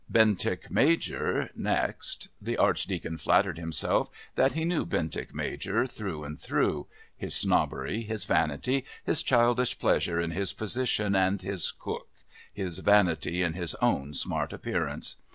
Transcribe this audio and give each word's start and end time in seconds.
Bentinck 0.11 0.71
Major 0.71 1.51
next. 1.53 2.29
The 2.41 2.57
Archdeacon 2.57 3.19
flattered 3.19 3.59
himself 3.59 4.09
that 4.33 4.53
he 4.53 4.65
knew 4.65 4.83
Bentinck 4.83 5.31
Major 5.31 5.85
through 5.85 6.23
and 6.23 6.39
through 6.39 6.87
his 7.15 7.35
snobbery, 7.35 8.01
his 8.01 8.25
vanity, 8.25 8.83
his 9.05 9.21
childish 9.21 9.77
pleasure 9.77 10.19
in 10.19 10.31
his 10.31 10.53
position 10.53 11.15
and 11.15 11.39
his 11.39 11.69
cook, 11.71 12.09
his 12.51 12.79
vanity 12.79 13.43
in 13.43 13.53
his 13.53 13.75
own 13.75 14.15
smart 14.15 14.53
appearance! 14.53 15.17